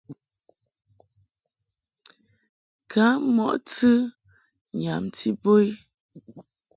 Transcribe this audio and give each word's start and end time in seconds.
Kam 2.91 3.19
mɔʼ 3.35 3.55
tɨ 3.73 3.91
nyamti 4.79 5.29
bo 5.41 5.53
i. 5.67 5.67